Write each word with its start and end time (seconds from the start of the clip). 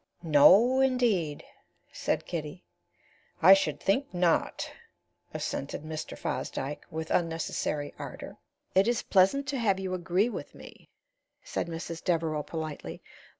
"No, 0.23 0.79
indeed," 0.81 1.43
said 1.91 2.25
Kitty. 2.25 2.65
"I 3.39 3.53
should 3.53 3.79
think 3.79 4.11
not," 4.15 4.71
assented 5.31 5.83
Mr. 5.83 6.17
Fosdyke, 6.17 6.83
with 6.89 7.11
unnecessary 7.11 7.93
ardor. 7.99 8.37
"It 8.73 8.87
is 8.87 9.03
pleasant 9.03 9.47
to 9.49 9.59
have 9.59 9.79
you 9.79 9.93
agree 9.93 10.27
with 10.27 10.55
me," 10.55 10.89
said 11.43 11.67
Mrs. 11.67 12.03
Devereaux, 12.03 12.41
politely. 12.41 13.03